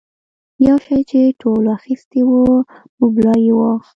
[0.67, 2.31] یو شی چې ټولو اخیستی و
[2.99, 3.71] مملايي وه.